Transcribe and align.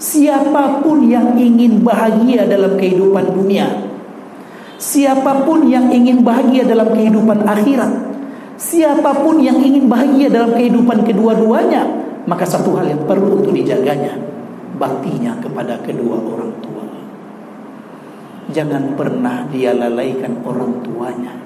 Siapa 0.00 0.80
pun 0.80 1.04
yang 1.04 1.36
ingin 1.36 1.84
bahagia 1.84 2.48
dalam 2.48 2.80
kehidupan 2.80 3.36
dunia 3.36 3.68
Siapa 4.80 5.44
pun 5.44 5.68
yang 5.68 5.92
ingin 5.92 6.24
bahagia 6.24 6.64
dalam 6.64 6.88
kehidupan 6.96 7.44
akhirat 7.44 7.92
Siapa 8.56 9.12
pun 9.20 9.44
yang 9.44 9.60
ingin 9.60 9.92
bahagia 9.92 10.32
dalam 10.32 10.56
kehidupan 10.56 11.04
kedua-duanya 11.04 11.84
Maka 12.24 12.48
satu 12.48 12.80
hal 12.80 12.88
yang 12.88 13.04
perlu 13.04 13.44
untuk 13.44 13.52
dijaganya 13.52 14.30
Baktinya 14.80 15.36
kepada 15.44 15.76
kedua 15.84 16.16
orang 16.16 16.56
tua. 16.64 16.70
Jangan 18.48 18.96
pernah 18.96 19.44
dia 19.52 19.76
lalaikan 19.76 20.40
orang 20.40 20.80
tuanya. 20.80 21.36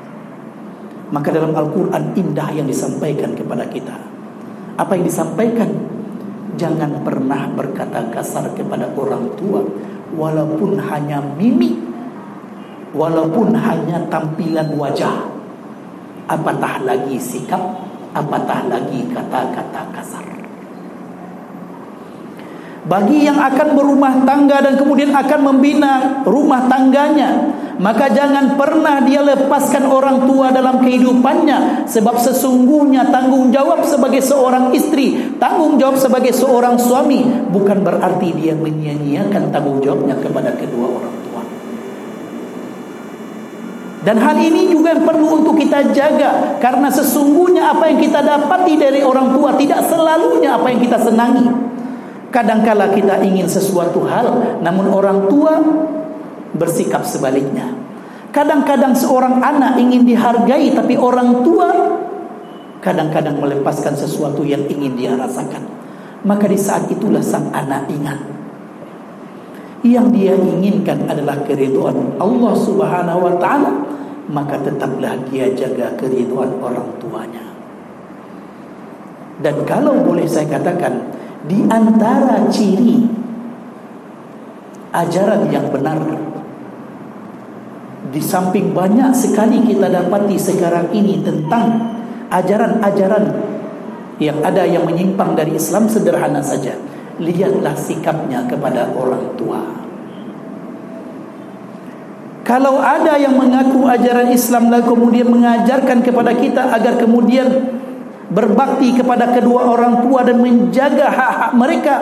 Maka 1.11 1.35
dalam 1.35 1.51
Al-Quran 1.51 2.15
indah 2.15 2.49
yang 2.55 2.71
disampaikan 2.71 3.35
kepada 3.35 3.67
kita. 3.67 3.99
Apa 4.79 4.95
yang 4.95 5.03
disampaikan 5.03 5.67
Jangan 6.55 7.03
pernah 7.03 7.51
berkata 7.53 8.07
kasar 8.15 8.55
kepada 8.55 8.91
orang 8.95 9.35
tua 9.35 9.63
Walaupun 10.15 10.79
hanya 10.79 11.19
mimik 11.35 11.79
Walaupun 12.95 13.59
hanya 13.59 14.07
tampilan 14.07 14.71
wajah. 14.79 15.27
Apatah 16.31 16.87
lagi 16.87 17.19
sikap 17.19 17.61
Apatah 18.15 18.71
lagi 18.71 19.03
kata-kata 19.11 19.83
kasar. 19.91 20.23
Bagi 22.85 23.25
yang 23.25 23.41
akan 23.41 23.69
berumah 23.75 24.23
tangga 24.29 24.61
dan 24.61 24.77
kemudian 24.77 25.11
akan 25.11 25.41
membina 25.41 26.23
rumah 26.23 26.69
tangganya 26.69 27.64
maka 27.79 28.07
jangan 28.11 28.55
pernah 28.55 29.03
dia 29.03 29.25
lepaskan 29.25 29.91
orang 29.91 30.31
tua 30.31 30.55
dalam 30.55 30.79
kehidupannya 30.79 31.91
sebab 31.91 32.17
sesungguhnya 32.23 33.11
tanggung 33.11 33.51
jawab 33.51 33.83
sebagai 33.83 34.23
seorang 34.23 34.71
istri 34.77 35.35
tanggung 35.43 35.75
jawab 35.81 35.99
sebagai 35.99 36.31
seorang 36.31 36.79
suami 36.79 37.27
bukan 37.51 37.83
berarti 37.83 38.31
dia 38.35 38.55
menyia-nyiakan 38.55 39.51
tanggung 39.51 39.83
jawabnya 39.83 40.15
kepada 40.23 40.55
kedua 40.55 40.87
orang 40.87 41.15
tua. 41.27 41.43
Dan 44.05 44.21
hal 44.21 44.37
ini 44.37 44.69
juga 44.69 44.93
perlu 45.01 45.41
untuk 45.41 45.57
kita 45.57 45.97
jaga 45.97 46.61
karena 46.61 46.93
sesungguhnya 46.93 47.73
apa 47.73 47.89
yang 47.89 47.99
kita 48.05 48.21
dapati 48.21 48.77
dari 48.77 49.01
orang 49.01 49.33
tua 49.33 49.57
tidak 49.57 49.81
selalunya 49.89 50.61
apa 50.61 50.69
yang 50.69 50.81
kita 50.85 51.01
senangi. 51.01 51.49
Kadangkala 52.29 52.93
kita 52.93 53.25
ingin 53.25 53.49
sesuatu 53.49 54.05
hal 54.05 54.61
namun 54.61 54.93
orang 54.93 55.25
tua 55.33 55.57
bersikap 56.55 57.03
sebaliknya. 57.07 57.75
Kadang-kadang 58.35 58.95
seorang 58.99 59.39
anak 59.39 59.79
ingin 59.79 60.03
dihargai 60.03 60.75
tapi 60.75 60.99
orang 60.99 61.47
tua 61.47 61.71
kadang-kadang 62.83 63.39
melepaskan 63.39 63.95
sesuatu 63.95 64.43
yang 64.43 64.67
ingin 64.67 64.99
dia 64.99 65.13
rasakan. 65.15 65.63
Maka 66.25 66.49
di 66.49 66.59
saat 66.59 66.89
itulah 66.89 67.21
sang 67.21 67.53
anak 67.53 67.87
ingat 67.93 68.35
yang 69.85 70.09
dia 70.17 70.33
inginkan 70.33 71.05
adalah 71.05 71.45
keridhaan 71.45 72.17
Allah 72.17 72.55
Subhanahu 72.57 73.21
wa 73.21 73.35
taala, 73.37 73.85
maka 74.33 74.57
tetaplah 74.65 75.13
dia 75.29 75.53
jaga 75.53 75.93
keridhaan 76.01 76.57
orang 76.65 76.89
tuanya. 76.97 77.45
Dan 79.45 79.61
kalau 79.69 80.01
boleh 80.01 80.25
saya 80.25 80.49
katakan 80.49 81.05
di 81.45 81.61
antara 81.69 82.49
ciri 82.49 83.05
ajaran 84.97 85.53
yang 85.53 85.69
benar 85.69 86.01
di 88.15 88.23
samping 88.23 88.71
banyak 88.71 89.11
sekali 89.11 89.59
kita 89.67 89.91
dapati 89.91 90.39
sekarang 90.39 90.95
ini 90.95 91.19
tentang 91.27 91.99
ajaran-ajaran 92.31 93.35
yang 94.23 94.39
ada 94.47 94.63
yang 94.63 94.87
menyimpang 94.87 95.35
dari 95.35 95.59
Islam 95.59 95.91
sederhana 95.91 96.39
saja. 96.39 96.79
Lihatlah 97.19 97.75
sikapnya 97.75 98.47
kepada 98.47 98.95
orang 98.95 99.35
tua. 99.35 99.63
Kalau 102.47 102.79
ada 102.79 103.19
yang 103.19 103.35
mengaku 103.35 103.83
ajaran 103.91 104.31
Islam 104.31 104.71
lalu 104.71 104.95
kemudian 104.95 105.27
mengajarkan 105.35 105.99
kepada 106.05 106.39
kita 106.39 106.71
agar 106.71 106.95
kemudian 107.01 107.51
berbakti 108.31 108.95
kepada 108.95 109.35
kedua 109.35 109.75
orang 109.75 110.07
tua 110.07 110.23
dan 110.23 110.39
menjaga 110.39 111.09
hak-hak 111.09 111.53
mereka 111.57 111.95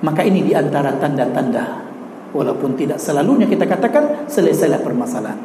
maka 0.00 0.20
ini 0.24 0.48
di 0.48 0.52
antara 0.56 0.96
tanda-tanda 0.96 1.89
walaupun 2.34 2.74
tidak 2.78 2.98
selalunya 2.98 3.46
kita 3.46 3.66
katakan 3.66 4.26
selesailah 4.30 4.80
permasalahan. 4.82 5.38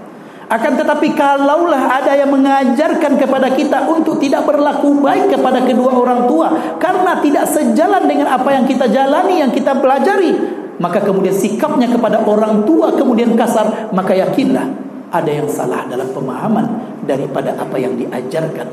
Akan 0.45 0.77
tetapi 0.77 1.17
kalaulah 1.17 1.89
ada 1.89 2.13
yang 2.13 2.29
mengajarkan 2.29 3.17
kepada 3.17 3.49
kita 3.57 3.89
untuk 3.89 4.21
tidak 4.21 4.45
berlaku 4.45 5.01
baik 5.01 5.33
kepada 5.33 5.65
kedua 5.65 5.89
orang 5.89 6.29
tua 6.29 6.77
karena 6.77 7.17
tidak 7.17 7.49
sejalan 7.49 8.05
dengan 8.05 8.29
apa 8.29 8.53
yang 8.53 8.69
kita 8.69 8.85
jalani 8.85 9.41
yang 9.41 9.49
kita 9.49 9.73
pelajari 9.73 10.37
maka 10.77 11.01
kemudian 11.01 11.33
sikapnya 11.33 11.89
kepada 11.89 12.21
orang 12.29 12.61
tua 12.61 12.93
kemudian 12.93 13.33
kasar 13.33 13.89
maka 13.89 14.13
yakinlah 14.13 14.69
ada 15.09 15.31
yang 15.31 15.47
salah 15.47 15.87
dalam 15.87 16.11
pemahaman 16.11 16.65
daripada 17.07 17.55
apa 17.55 17.79
yang 17.79 17.95
diajarkan. 17.95 18.67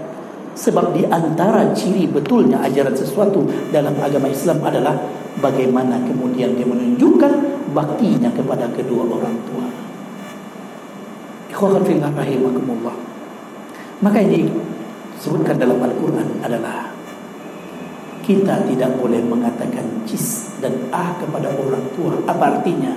Sebab 0.52 0.92
di 0.92 1.08
antara 1.08 1.72
ciri 1.72 2.04
betulnya 2.04 2.60
ajaran 2.60 2.92
sesuatu 2.92 3.46
dalam 3.72 3.96
agama 3.96 4.28
Islam 4.28 4.60
adalah 4.60 4.92
bagaimana 5.42 5.98
kemudian 6.06 6.54
dia 6.54 6.64
menunjukkan 6.64 7.32
baktinya 7.74 8.30
kepada 8.30 8.70
kedua 8.70 9.02
orang 9.02 9.36
tua. 9.50 9.66
Ikhwan 11.50 11.82
fillah 11.82 12.14
rahimakumullah. 12.14 12.96
Maka 14.02 14.18
ini 14.22 14.46
disebutkan 15.18 15.58
dalam 15.58 15.82
Al-Quran 15.82 16.42
adalah 16.42 16.90
kita 18.22 18.62
tidak 18.70 18.90
boleh 19.02 19.18
mengatakan 19.26 20.06
cis 20.06 20.58
dan 20.62 20.74
ah 20.94 21.10
kepada 21.18 21.50
orang 21.50 21.82
tua. 21.98 22.14
Apa 22.30 22.58
artinya? 22.58 22.94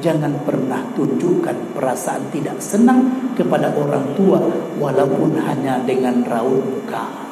Jangan 0.00 0.32
pernah 0.46 0.80
tunjukkan 0.96 1.76
perasaan 1.76 2.30
tidak 2.32 2.56
senang 2.62 3.32
kepada 3.36 3.74
orang 3.74 4.16
tua 4.16 4.38
walaupun 4.80 5.36
hanya 5.36 5.82
dengan 5.84 6.24
raut 6.24 6.62
muka. 6.62 7.29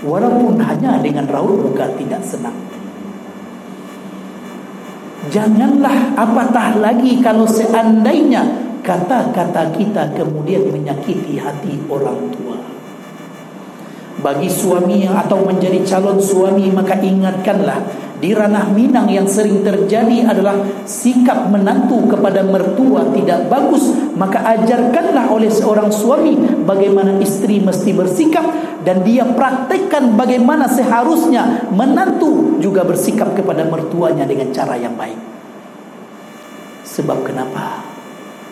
Walaupun 0.00 0.56
hanya 0.60 0.96
dengan 1.04 1.28
raut 1.28 1.60
muka 1.60 1.84
tidak 2.00 2.24
senang. 2.24 2.56
Janganlah 5.28 6.16
apatah 6.16 6.80
lagi 6.80 7.20
kalau 7.20 7.44
seandainya 7.44 8.40
kata-kata 8.80 9.68
kita 9.76 10.16
kemudian 10.16 10.72
menyakiti 10.72 11.36
hati 11.36 11.76
orang 11.92 12.32
tua. 12.32 12.56
Bagi 14.24 14.48
suami 14.48 15.04
atau 15.04 15.44
menjadi 15.44 15.84
calon 15.84 16.16
suami 16.16 16.72
maka 16.72 16.96
ingatkanlah 16.96 17.84
di 18.20 18.36
ranah 18.36 18.68
Minang 18.70 19.08
yang 19.08 19.24
sering 19.24 19.64
terjadi 19.64 20.28
adalah 20.28 20.84
sikap 20.84 21.48
menantu 21.48 22.04
kepada 22.06 22.44
mertua 22.44 23.08
tidak 23.16 23.48
bagus 23.48 23.90
maka 24.20 24.44
ajarkanlah 24.44 25.32
oleh 25.32 25.48
seorang 25.48 25.88
suami 25.88 26.36
bagaimana 26.68 27.16
istri 27.24 27.56
mesti 27.58 27.96
bersikap 27.96 28.44
dan 28.84 29.00
dia 29.04 29.24
praktekkan 29.24 30.16
bagaimana 30.16 30.68
seharusnya 30.68 31.68
menantu 31.72 32.60
juga 32.60 32.84
bersikap 32.84 33.32
kepada 33.32 33.64
mertuanya 33.68 34.24
dengan 34.24 34.52
cara 34.52 34.76
yang 34.76 34.96
baik. 34.96 35.16
Sebab 36.84 37.24
kenapa? 37.24 37.84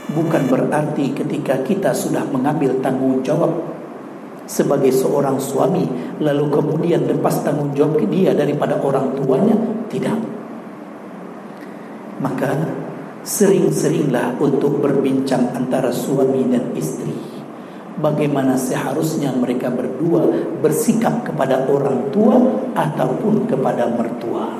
Bukan 0.08 0.48
berarti 0.48 1.12
ketika 1.12 1.60
kita 1.60 1.92
sudah 1.92 2.24
mengambil 2.32 2.80
tanggung 2.80 3.20
jawab 3.20 3.77
sebagai 4.48 4.88
seorang 4.88 5.36
suami 5.36 5.84
lalu 6.25 6.48
kemudian 6.48 7.04
lepas 7.04 7.44
tanggung 7.44 7.76
jawab 7.76 8.00
dia 8.09 8.32
daripada 8.32 8.81
orang 8.81 9.12
tuanya? 9.20 9.54
Tidak. 9.92 10.19
Maka 12.19 12.50
sering-seringlah 13.22 14.41
untuk 14.41 14.81
berbincang 14.81 15.53
antara 15.53 15.92
suami 15.92 16.48
dan 16.48 16.72
istri. 16.75 17.12
Bagaimana 17.98 18.54
seharusnya 18.54 19.34
mereka 19.34 19.69
berdua 19.69 20.22
bersikap 20.62 21.26
kepada 21.26 21.66
orang 21.66 22.08
tua 22.14 22.38
ataupun 22.72 23.50
kepada 23.50 23.91
mertua? 23.91 24.54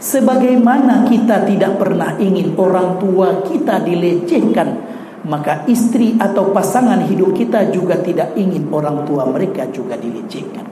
Sebagaimana 0.00 1.08
kita 1.08 1.48
tidak 1.48 1.80
pernah 1.80 2.16
ingin 2.20 2.52
orang 2.56 3.00
tua 3.00 3.44
kita 3.44 3.80
dilecehkan 3.80 4.93
maka 5.24 5.64
istri 5.64 6.20
atau 6.20 6.52
pasangan 6.52 7.00
hidup 7.08 7.32
kita 7.32 7.72
juga 7.72 7.96
tidak 8.04 8.36
ingin 8.36 8.68
orang 8.68 9.08
tua 9.08 9.24
mereka 9.24 9.64
juga 9.72 9.96
dilecehkan. 9.96 10.64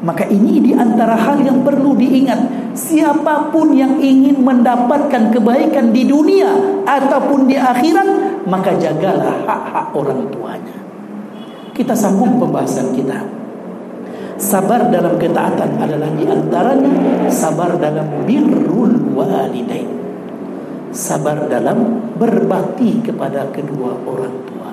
Maka 0.00 0.28
ini 0.28 0.60
di 0.60 0.72
antara 0.76 1.16
hal 1.16 1.40
yang 1.44 1.60
perlu 1.64 1.96
diingat. 1.96 2.72
Siapa 2.76 3.48
pun 3.48 3.72
yang 3.72 3.96
ingin 3.96 4.44
mendapatkan 4.44 5.32
kebaikan 5.32 5.96
di 5.96 6.04
dunia 6.04 6.52
ataupun 6.84 7.48
di 7.48 7.56
akhirat, 7.56 8.44
maka 8.44 8.76
jagalah 8.76 9.40
hak-hak 9.48 9.88
orang 9.96 10.28
tuanya. 10.28 10.76
Kita 11.72 11.96
sambung 11.96 12.36
pembahasan 12.36 12.92
kita. 12.92 13.16
Sabar 14.36 14.92
dalam 14.92 15.16
ketaatan 15.16 15.80
adalah 15.80 16.12
di 16.12 16.28
antaranya 16.28 16.92
sabar 17.32 17.72
dalam 17.80 18.04
birrul 18.28 19.16
walidain 19.16 19.95
sabar 20.96 21.44
dalam 21.46 22.08
berbakti 22.16 23.04
kepada 23.04 23.52
kedua 23.52 24.00
orang 24.08 24.36
tua. 24.48 24.70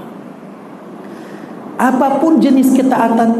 Apa 1.76 2.24
pun 2.24 2.40
jenis 2.40 2.72
ketaatan, 2.80 3.32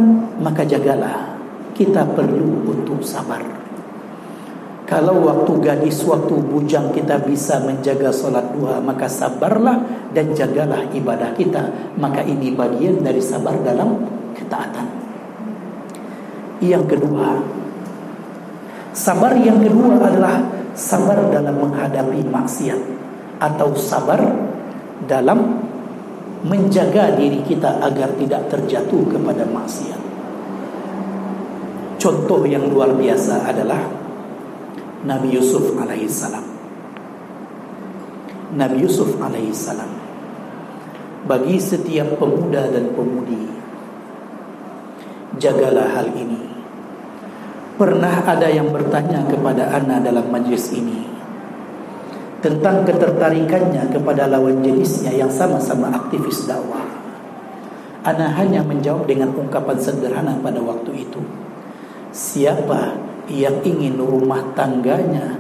maka 0.44 0.68
jagalah. 0.68 1.32
kita 1.74 2.06
perlu 2.14 2.70
untuk 2.70 3.02
sabar. 3.02 3.42
Kalau 4.86 5.26
waktu 5.26 5.58
gadis, 5.58 6.06
waktu 6.06 6.38
bujang 6.38 6.94
kita 6.94 7.18
bisa 7.26 7.58
menjaga 7.66 8.14
solat 8.14 8.54
duha, 8.54 8.78
maka 8.78 9.10
sabarlah 9.10 9.82
dan 10.14 10.38
jagalah 10.38 10.86
ibadah 10.94 11.34
kita. 11.34 11.96
Maka 11.98 12.22
ini 12.22 12.54
bagian 12.54 13.02
dari 13.02 13.18
sabar 13.18 13.58
dalam 13.66 14.06
ketaatan. 14.38 14.86
Yang 16.62 16.94
kedua, 16.94 17.42
sabar 18.94 19.34
yang 19.34 19.66
kedua 19.66 19.98
adalah 19.98 20.46
sabar 20.74 21.30
dalam 21.30 21.56
menghadapi 21.58 22.26
maksiat 22.28 22.82
atau 23.42 23.74
sabar 23.78 24.22
dalam 25.06 25.62
menjaga 26.44 27.16
diri 27.16 27.40
kita 27.48 27.80
agar 27.80 28.14
tidak 28.20 28.52
terjatuh 28.52 29.02
kepada 29.10 29.48
maksiat. 29.48 30.02
Contoh 32.02 32.44
yang 32.44 32.68
luar 32.68 32.92
biasa 33.00 33.48
adalah 33.48 33.80
Nabi 35.08 35.40
Yusuf 35.40 35.72
alaihissalam. 35.80 36.44
Nabi 38.60 38.78
Yusuf 38.84 39.16
alaihissalam 39.18 39.92
bagi 41.24 41.56
setiap 41.56 42.20
pemuda 42.20 42.68
dan 42.68 42.92
pemudi 42.92 43.48
jagalah 45.40 45.96
hal 45.96 46.12
ini. 46.14 46.53
Pernah 47.74 48.22
ada 48.22 48.46
yang 48.54 48.70
bertanya 48.70 49.26
kepada 49.26 49.74
Ana 49.74 49.98
dalam 49.98 50.30
majlis 50.30 50.70
ini 50.78 51.10
tentang 52.44 52.84
ketertarikannya 52.84 53.88
kepada 53.90 54.28
lawan 54.28 54.60
jenisnya 54.62 55.16
yang 55.16 55.32
sama-sama 55.32 55.90
aktivis 55.90 56.46
dakwah. 56.46 56.86
Ana 58.04 58.30
hanya 58.36 58.62
menjawab 58.62 59.08
dengan 59.08 59.32
ungkapan 59.32 59.80
sederhana 59.80 60.36
pada 60.44 60.60
waktu 60.60 61.08
itu. 61.08 61.24
Siapa 62.12 63.00
yang 63.32 63.64
ingin 63.64 63.96
rumah 63.98 64.44
tangganya 64.54 65.40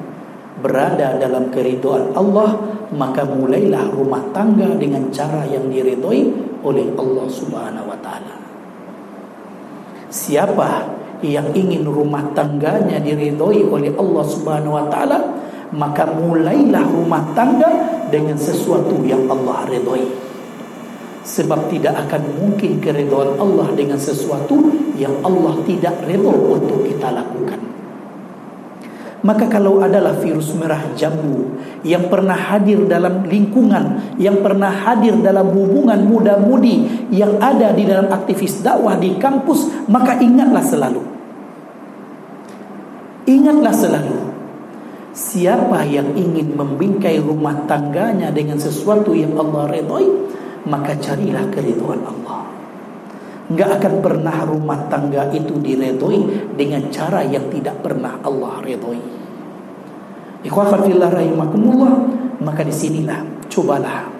berada 0.64 1.20
dalam 1.20 1.52
keriduan 1.52 2.16
Allah, 2.16 2.56
maka 2.96 3.28
mulailah 3.28 3.92
rumah 3.92 4.24
tangga 4.32 4.74
dengan 4.80 5.12
cara 5.12 5.44
yang 5.44 5.68
diridhoi 5.68 6.22
oleh 6.64 6.88
Allah 6.96 7.28
Subhanahu 7.28 7.92
wa. 7.92 8.00
Siapa 10.08 11.03
yang 11.24 11.48
ingin 11.56 11.88
rumah 11.88 12.36
tangganya 12.36 13.00
diridhoi 13.00 13.64
oleh 13.64 13.92
Allah 13.96 14.26
Subhanahu 14.28 14.76
wa 14.76 14.86
taala, 14.92 15.20
maka 15.72 16.12
mulailah 16.12 16.84
rumah 16.92 17.24
tangga 17.32 17.72
dengan 18.12 18.36
sesuatu 18.36 19.00
yang 19.08 19.26
Allah 19.32 19.66
redhoi. 19.72 20.06
Sebab 21.24 21.72
tidak 21.72 21.96
akan 22.08 22.22
mungkin 22.36 22.84
keridhaan 22.84 23.40
Allah 23.40 23.72
dengan 23.72 23.96
sesuatu 23.96 24.60
yang 25.00 25.24
Allah 25.24 25.56
tidak 25.64 26.04
redha 26.04 26.36
untuk 26.36 26.84
kita 26.84 27.16
lakukan. 27.16 27.83
Maka 29.24 29.48
kalau 29.48 29.80
adalah 29.80 30.20
virus 30.20 30.52
merah 30.52 30.84
jambu 31.00 31.56
yang 31.88 32.12
pernah 32.12 32.36
hadir 32.36 32.84
dalam 32.92 33.24
lingkungan, 33.24 34.16
yang 34.20 34.44
pernah 34.44 34.68
hadir 34.68 35.16
dalam 35.24 35.48
hubungan 35.48 36.04
muda-mudi 36.04 37.08
yang 37.08 37.40
ada 37.40 37.72
di 37.72 37.88
dalam 37.88 38.12
aktivis 38.12 38.60
dakwah 38.60 39.00
di 39.00 39.16
kampus, 39.16 39.88
maka 39.88 40.20
ingatlah 40.20 40.60
selalu. 40.60 41.02
Ingatlah 43.24 43.72
selalu 43.72 44.34
Siapa 45.14 45.86
yang 45.86 46.18
ingin 46.18 46.58
membingkai 46.58 47.22
rumah 47.22 47.70
tangganya 47.70 48.34
dengan 48.34 48.58
sesuatu 48.58 49.14
yang 49.14 49.38
Allah 49.38 49.70
redhoi, 49.70 50.10
maka 50.66 50.98
carilah 50.98 51.54
keridhaan 51.54 52.02
Allah. 52.02 52.43
Enggak 53.52 53.84
akan 53.84 53.94
pernah 54.00 54.38
rumah 54.48 54.80
tangga 54.88 55.28
itu 55.36 55.60
diredhoi 55.60 56.54
dengan 56.56 56.88
cara 56.88 57.20
yang 57.28 57.52
tidak 57.52 57.84
pernah 57.84 58.16
Allah 58.24 58.64
redhoi. 58.64 59.02
Ikhwafillah 60.48 61.12
rahimakumullah, 61.12 61.96
maka 62.40 62.64
di 62.64 62.72
sinilah 62.72 63.48
cobalah 63.52 64.12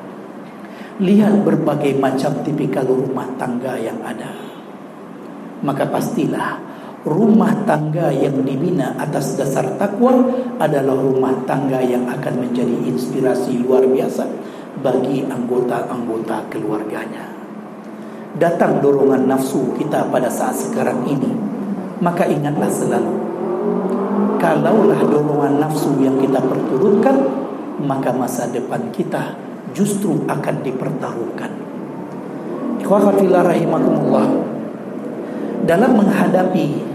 lihat 1.02 1.42
berbagai 1.42 1.98
macam 1.98 2.46
tipikal 2.46 2.86
rumah 2.86 3.26
tangga 3.36 3.76
yang 3.82 3.98
ada. 4.06 4.30
Maka 5.64 5.88
pastilah 5.90 6.60
rumah 7.04 7.52
tangga 7.68 8.12
yang 8.14 8.44
dibina 8.48 8.96
atas 8.96 9.36
dasar 9.36 9.76
takwa 9.76 10.16
adalah 10.60 10.96
rumah 10.96 11.34
tangga 11.44 11.84
yang 11.84 12.08
akan 12.08 12.48
menjadi 12.48 12.88
inspirasi 12.88 13.64
luar 13.64 13.84
biasa 13.88 14.24
bagi 14.80 15.28
anggota-anggota 15.28 16.52
keluarganya. 16.52 17.43
Datang 18.34 18.82
dorongan 18.82 19.30
nafsu 19.30 19.78
kita 19.78 20.10
pada 20.10 20.26
saat 20.26 20.58
sekarang 20.58 21.06
ini, 21.06 21.30
maka 22.02 22.26
ingatlah 22.26 22.66
selalu, 22.66 23.14
kalaulah 24.42 25.02
dorongan 25.06 25.62
nafsu 25.62 25.94
yang 26.02 26.18
kita 26.18 26.42
perturutkan, 26.42 27.30
maka 27.86 28.10
masa 28.10 28.50
depan 28.50 28.90
kita 28.90 29.38
justru 29.78 30.26
akan 30.26 30.56
dipertaruhkan. 30.66 31.52
Rahimakumullah. 32.84 34.28
Dalam 35.64 35.96
menghadapi 35.96 36.94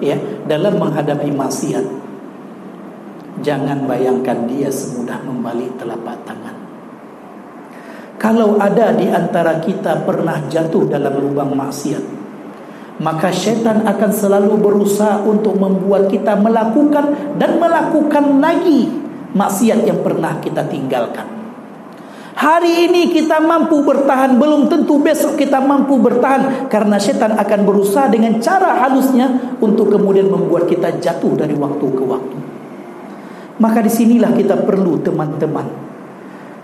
ya 0.00 0.16
dalam 0.48 0.80
menghadapi 0.80 1.28
maksiat 1.32 1.86
jangan 3.44 3.84
bayangkan 3.84 4.48
dia 4.48 4.72
semudah 4.72 5.20
membalik 5.24 5.72
telapak 5.76 6.16
tangan 6.24 6.59
kalau 8.20 8.60
ada 8.60 8.92
di 8.92 9.08
antara 9.08 9.56
kita 9.64 10.04
pernah 10.04 10.44
jatuh 10.44 10.84
dalam 10.92 11.16
lubang 11.16 11.56
maksiat 11.56 12.20
maka 13.00 13.32
syaitan 13.32 13.80
akan 13.88 14.10
selalu 14.12 14.60
berusaha 14.60 15.24
untuk 15.24 15.56
membuat 15.56 16.12
kita 16.12 16.36
melakukan 16.36 17.32
dan 17.40 17.56
melakukan 17.56 18.44
lagi 18.44 18.92
maksiat 19.32 19.88
yang 19.88 20.04
pernah 20.04 20.36
kita 20.36 20.68
tinggalkan. 20.68 21.40
Hari 22.36 22.88
ini 22.88 23.12
kita 23.12 23.36
mampu 23.36 23.84
bertahan 23.84 24.40
Belum 24.40 24.64
tentu 24.64 24.96
besok 24.96 25.36
kita 25.36 25.60
mampu 25.60 26.00
bertahan 26.00 26.72
Karena 26.72 26.96
setan 26.96 27.36
akan 27.36 27.60
berusaha 27.68 28.08
dengan 28.08 28.40
cara 28.40 28.80
halusnya 28.80 29.58
Untuk 29.60 29.92
kemudian 29.92 30.24
membuat 30.24 30.64
kita 30.64 30.96
jatuh 31.04 31.36
dari 31.36 31.52
waktu 31.52 31.84
ke 31.84 32.00
waktu. 32.00 32.36
Maka 33.60 33.84
di 33.84 33.92
sinilah 33.92 34.32
kita 34.32 34.56
perlu 34.56 35.04
teman-teman 35.04 35.89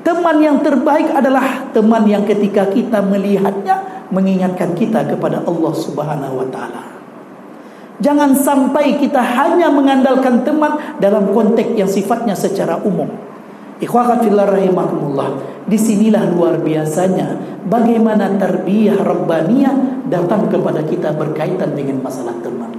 Teman 0.07 0.39
yang 0.39 0.63
terbaik 0.63 1.11
adalah 1.11 1.67
teman 1.75 2.07
yang 2.07 2.23
ketika 2.23 2.71
kita 2.71 3.03
melihatnya 3.03 4.07
Mengingatkan 4.15 4.79
kita 4.79 5.03
kepada 5.03 5.43
Allah 5.43 5.73
subhanahu 5.75 6.47
wa 6.47 6.47
ta'ala 6.47 6.83
Jangan 7.99 8.39
sampai 8.39 9.03
kita 9.03 9.19
hanya 9.19 9.67
mengandalkan 9.67 10.47
teman 10.47 10.79
Dalam 11.03 11.35
konteks 11.35 11.75
yang 11.75 11.91
sifatnya 11.91 12.39
secara 12.39 12.79
umum 12.87 13.11
Ikhwat 13.83 14.23
fillah 14.23 14.47
rahimakumullah 14.47 15.43
Di 15.67 15.75
sinilah 15.75 16.31
luar 16.31 16.63
biasanya 16.63 17.57
bagaimana 17.67 18.39
tarbiyah 18.39 19.03
rabbaniyah 19.03 20.07
datang 20.07 20.47
kepada 20.47 20.87
kita 20.87 21.13
berkaitan 21.15 21.75
dengan 21.75 22.01
masalah 22.01 22.35
teman. 22.41 22.71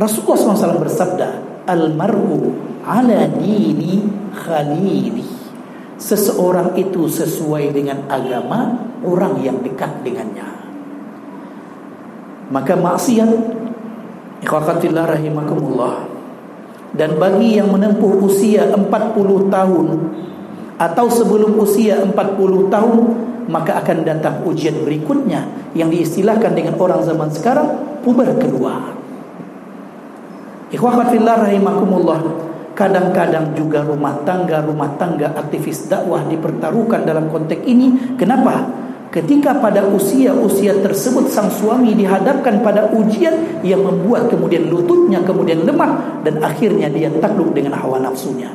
Rasulullah 0.00 0.56
SAW 0.56 0.80
bersabda, 0.80 1.28
Almaru 1.68 2.56
ala 2.82 3.28
dini 3.28 4.08
khalili. 4.32 5.29
Seseorang 6.00 6.80
itu 6.80 7.04
sesuai 7.04 7.76
dengan 7.76 8.08
agama 8.08 8.88
orang 9.04 9.36
yang 9.44 9.60
dekat 9.60 10.00
dengannya. 10.00 10.48
Maka 12.48 12.72
maksiat 12.74 13.30
ikhwakatillah 14.40 15.06
rahimakumullah 15.12 16.08
dan 16.96 17.20
bagi 17.20 17.60
yang 17.60 17.70
menempuh 17.70 18.26
usia 18.26 18.66
40 18.74 19.52
tahun 19.52 19.86
atau 20.80 21.06
sebelum 21.12 21.60
usia 21.60 22.00
40 22.02 22.16
tahun 22.72 23.00
maka 23.50 23.82
akan 23.84 23.98
datang 24.02 24.42
ujian 24.46 24.82
berikutnya 24.82 25.46
yang 25.76 25.92
diistilahkan 25.92 26.54
dengan 26.56 26.80
orang 26.80 27.04
zaman 27.04 27.28
sekarang 27.30 28.00
puber 28.02 28.34
kedua. 28.40 28.96
Ikhwah 30.70 31.02
fillah 31.10 31.36
rahimakumullah. 31.50 32.49
Kadang-kadang 32.80 33.52
juga 33.52 33.84
rumah 33.84 34.24
tangga 34.24 34.64
rumah 34.64 34.96
tangga 34.96 35.36
aktivis 35.36 35.92
dakwah 35.92 36.24
dipertaruhkan 36.24 37.04
dalam 37.04 37.28
konteks 37.28 37.60
ini. 37.68 38.16
Kenapa? 38.16 38.72
Ketika 39.12 39.60
pada 39.60 39.84
usia-usia 39.84 40.80
tersebut 40.80 41.28
sang 41.28 41.52
suami 41.52 41.92
dihadapkan 41.92 42.64
pada 42.64 42.88
ujian 42.88 43.60
yang 43.60 43.84
membuat 43.84 44.32
kemudian 44.32 44.72
lututnya 44.72 45.20
kemudian 45.20 45.68
lemah 45.68 46.24
dan 46.24 46.40
akhirnya 46.40 46.88
dia 46.88 47.12
takluk 47.20 47.52
dengan 47.52 47.76
hawa 47.76 48.00
nafsunya. 48.00 48.48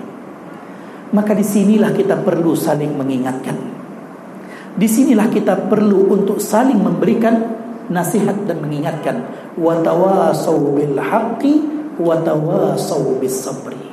Maka 1.13 1.37
di 1.37 1.45
sinilah 1.45 1.93
kita 1.93 2.17
perlu 2.25 2.57
saling 2.57 2.97
mengingatkan. 2.97 3.53
Di 4.73 4.89
sinilah 4.89 5.29
kita 5.29 5.69
perlu 5.69 6.09
untuk 6.09 6.41
saling 6.41 6.81
memberikan 6.81 7.45
nasihat 7.93 8.41
dan 8.49 8.57
mengingatkan. 8.57 9.21
Watawasau 9.53 10.73
bil 10.73 10.97
haqqi 10.97 11.61
watawasau 12.01 13.21
bis 13.21 13.37
sabri. 13.37 13.84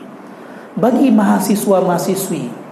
Bagi 0.73 1.12
mahasiswa-mahasiswi, 1.12 2.62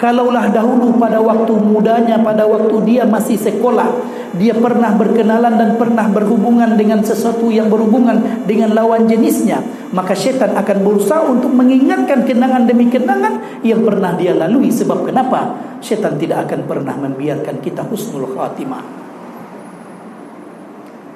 Kalaulah 0.00 0.48
dahulu 0.48 0.96
pada 0.96 1.20
waktu 1.20 1.52
mudanya, 1.60 2.16
pada 2.24 2.48
waktu 2.48 2.72
dia 2.88 3.04
masih 3.04 3.36
sekolah, 3.36 3.84
dia 4.32 4.56
pernah 4.56 4.96
berkenalan 4.96 5.60
dan 5.60 5.70
pernah 5.76 6.08
berhubungan 6.08 6.72
dengan 6.72 7.04
sesuatu 7.04 7.52
yang 7.52 7.68
berhubungan 7.68 8.48
dengan 8.48 8.72
lawan 8.72 9.04
jenisnya, 9.04 9.60
maka 9.92 10.16
syaitan 10.16 10.56
akan 10.56 10.78
berusaha 10.80 11.20
untuk 11.28 11.52
mengingatkan 11.52 12.24
kenangan 12.24 12.64
demi 12.64 12.88
kenangan 12.88 13.60
yang 13.60 13.84
pernah 13.84 14.16
dia 14.16 14.32
lalui. 14.32 14.72
Sebab 14.72 15.04
kenapa? 15.04 15.52
Syaitan 15.84 16.16
tidak 16.16 16.48
akan 16.48 16.64
pernah 16.64 16.96
membiarkan 16.96 17.60
kita 17.60 17.84
husnul 17.84 18.32
khatimah. 18.32 18.80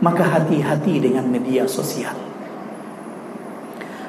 Maka 0.05 0.25
hati-hati 0.29 1.01
dengan 1.01 1.25
media 1.25 1.65
sosial. 1.65 2.34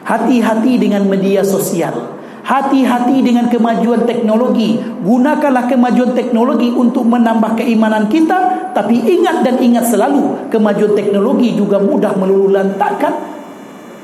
Hati-hati 0.05 0.77
dengan 0.77 1.09
media 1.09 1.41
sosial. 1.41 2.13
Hati-hati 2.45 3.25
dengan 3.25 3.49
kemajuan 3.49 4.05
teknologi. 4.05 4.77
Gunakanlah 5.01 5.65
kemajuan 5.65 6.13
teknologi 6.13 6.69
untuk 6.69 7.09
menambah 7.09 7.57
keimanan 7.57 8.05
kita. 8.05 8.69
Tapi 8.69 9.01
ingat 9.01 9.41
dan 9.41 9.57
ingat 9.57 9.89
selalu. 9.89 10.53
Kemajuan 10.53 10.93
teknologi 10.93 11.57
juga 11.57 11.81
mudah 11.81 12.13
melululantakkan 12.21 13.17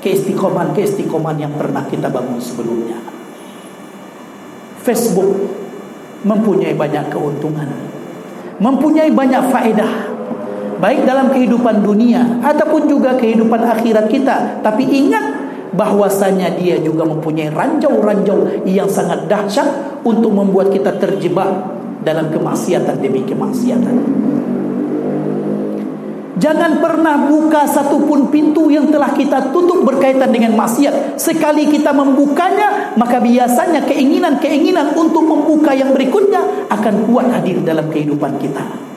keistiqoman-keistiqoman 0.01 1.38
yang 1.38 1.53
pernah 1.53 1.86
kita 1.86 2.10
bangun 2.10 2.41
sebelumnya. 2.41 2.98
Facebook 4.81 5.38
mempunyai 6.25 6.74
banyak 6.74 7.13
keuntungan. 7.13 7.70
Mempunyai 8.58 9.13
banyak 9.13 9.53
faedah. 9.53 9.93
Baik 10.81 11.05
dalam 11.05 11.29
kehidupan 11.29 11.86
dunia 11.86 12.41
ataupun 12.41 12.89
juga 12.89 13.13
kehidupan 13.13 13.62
akhirat 13.62 14.10
kita. 14.10 14.65
Tapi 14.65 14.81
ingat 14.89 15.40
bahwasanya 15.71 16.55
dia 16.59 16.79
juga 16.79 17.07
mempunyai 17.07 17.51
ranjau-ranjau 17.51 18.67
yang 18.67 18.87
sangat 18.91 19.27
dahsyat 19.27 20.01
untuk 20.03 20.31
membuat 20.35 20.71
kita 20.71 20.99
terjebak 20.99 21.47
dalam 22.03 22.27
kemaksiatan 22.33 22.99
demi 22.99 23.23
kemaksiatan. 23.23 23.95
Jangan 26.41 26.81
pernah 26.81 27.29
buka 27.29 27.69
satu 27.69 28.01
pun 28.09 28.33
pintu 28.33 28.73
yang 28.73 28.89
telah 28.89 29.13
kita 29.13 29.53
tutup 29.53 29.85
berkaitan 29.85 30.33
dengan 30.33 30.57
maksiat. 30.57 31.13
Sekali 31.13 31.69
kita 31.69 31.93
membukanya, 31.93 32.97
maka 32.97 33.21
biasanya 33.21 33.85
keinginan-keinginan 33.85 34.97
untuk 34.97 35.21
membuka 35.21 35.69
yang 35.77 35.93
berikutnya 35.93 36.65
akan 36.65 37.05
kuat 37.05 37.29
hadir 37.29 37.61
dalam 37.61 37.85
kehidupan 37.93 38.41
kita. 38.41 38.90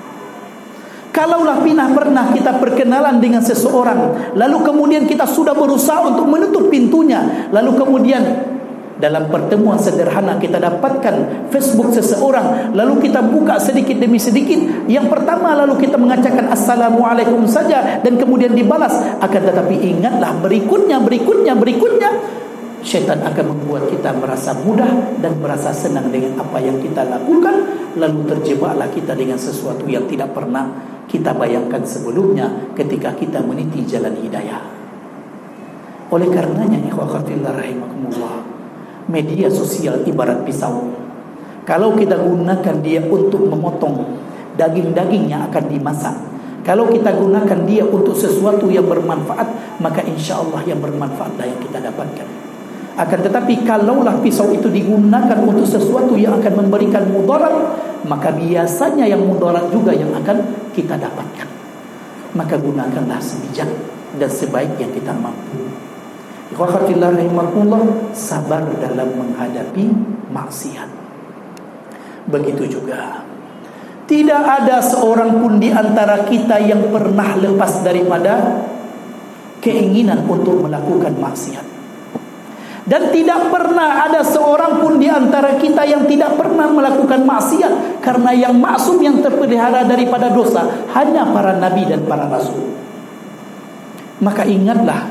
Kalaulah 1.14 1.62
pinah 1.62 1.94
pernah 1.94 2.34
kita 2.34 2.58
perkenalan 2.58 3.22
dengan 3.22 3.38
seseorang 3.38 4.34
Lalu 4.34 4.58
kemudian 4.66 5.06
kita 5.06 5.22
sudah 5.22 5.54
berusaha 5.54 6.02
untuk 6.02 6.26
menutup 6.26 6.66
pintunya 6.66 7.46
Lalu 7.54 7.70
kemudian 7.78 8.22
dalam 8.94 9.26
pertemuan 9.26 9.74
sederhana 9.74 10.38
kita 10.38 10.58
dapatkan 10.58 11.46
Facebook 11.54 11.94
seseorang 11.94 12.74
Lalu 12.74 13.10
kita 13.10 13.22
buka 13.26 13.58
sedikit 13.62 13.98
demi 13.98 14.18
sedikit. 14.18 14.86
Yang 14.90 15.10
pertama 15.10 15.54
lalu 15.54 15.86
kita 15.86 15.98
mengatakan 15.98 16.50
Assalamualaikum 16.50 17.46
saja 17.46 18.02
Dan 18.02 18.18
kemudian 18.18 18.50
dibalas. 18.54 18.94
Akan 19.22 19.46
tetapi 19.46 19.74
ingatlah 19.94 20.34
berikutnya, 20.42 20.98
berikutnya, 20.98 21.54
berikutnya 21.54 22.10
Syaitan 22.84 23.16
akan 23.24 23.56
membuat 23.56 23.88
kita 23.88 24.12
merasa 24.12 24.52
mudah 24.60 25.16
dan 25.24 25.40
merasa 25.40 25.72
senang 25.72 26.12
dengan 26.12 26.36
apa 26.36 26.60
yang 26.60 26.76
kita 26.84 27.08
lakukan 27.08 27.64
Lalu 27.96 28.28
terjebaklah 28.28 28.92
kita 28.92 29.16
dengan 29.16 29.40
sesuatu 29.40 29.88
yang 29.88 30.04
tidak 30.04 30.36
pernah 30.36 30.68
kita 31.08 31.32
bayangkan 31.32 31.80
sebelumnya 31.86 32.74
ketika 32.76 33.14
kita 33.14 33.38
meniti 33.38 33.86
jalan 33.88 34.18
hidayah. 34.18 34.60
Oleh 36.10 36.28
karenanya 36.28 36.76
ikhwafatillah 36.90 37.54
rahimakumullah 37.54 38.44
Media 39.08 39.48
sosial 39.48 40.04
ibarat 40.04 40.44
pisau. 40.44 40.92
Kalau 41.64 41.96
kita 41.96 42.20
gunakan 42.20 42.76
dia 42.84 43.00
untuk 43.00 43.48
memotong 43.48 44.20
daging-daging 44.60 45.32
yang 45.32 45.48
akan 45.48 45.64
dimasak. 45.72 46.16
Kalau 46.66 46.90
kita 46.92 47.16
gunakan 47.16 47.64
dia 47.64 47.84
untuk 47.84 48.16
sesuatu 48.16 48.72
yang 48.72 48.88
bermanfaat 48.88 49.76
Maka 49.84 50.00
insya 50.00 50.40
Allah 50.40 50.64
yang 50.64 50.80
bermanfaatlah 50.80 51.44
yang 51.44 51.60
kita 51.60 51.76
dapatkan 51.76 52.43
akan 52.94 53.18
tetapi 53.26 53.66
kalaulah 53.66 54.22
pisau 54.22 54.54
itu 54.54 54.70
digunakan 54.70 55.34
untuk 55.42 55.66
sesuatu 55.66 56.14
yang 56.14 56.38
akan 56.38 56.62
memberikan 56.62 57.10
mudarat, 57.10 57.74
maka 58.06 58.30
biasanya 58.30 59.10
yang 59.10 59.26
mudarat 59.26 59.66
juga 59.74 59.90
yang 59.90 60.14
akan 60.14 60.70
kita 60.70 60.94
dapatkan. 60.94 61.48
Maka 62.38 62.54
gunakanlah 62.54 63.18
sebijak 63.18 63.66
dan 64.14 64.30
sebaik 64.30 64.78
yang 64.78 64.94
kita 64.94 65.10
mampu. 65.10 65.58
Ikhwafatillah 66.54 67.18
rahimakumullah 67.18 68.14
sabar 68.14 68.62
dalam 68.78 69.10
menghadapi 69.10 69.90
maksiat. 70.30 70.86
Begitu 72.30 72.78
juga 72.78 73.26
tidak 74.06 74.42
ada 74.62 74.78
seorang 74.84 75.40
pun 75.42 75.58
di 75.58 75.72
antara 75.72 76.22
kita 76.28 76.62
yang 76.62 76.92
pernah 76.94 77.40
lepas 77.40 77.82
daripada 77.82 78.62
keinginan 79.64 80.28
untuk 80.28 80.62
melakukan 80.62 81.16
maksiat. 81.16 81.73
Dan 82.84 83.08
tidak 83.08 83.48
pernah 83.48 84.04
ada 84.04 84.20
seorang 84.20 84.76
pun 84.84 85.00
di 85.00 85.08
antara 85.08 85.56
kita 85.56 85.88
yang 85.88 86.04
tidak 86.04 86.36
pernah 86.36 86.68
melakukan 86.68 87.24
maksiat. 87.24 88.04
Karena 88.04 88.30
yang 88.36 88.60
maksum 88.60 89.00
yang 89.00 89.24
terpelihara 89.24 89.88
daripada 89.88 90.28
dosa. 90.28 90.84
Hanya 90.92 91.24
para 91.32 91.56
nabi 91.56 91.88
dan 91.88 92.04
para 92.04 92.28
rasul. 92.28 92.76
Maka 94.20 94.44
ingatlah. 94.44 95.10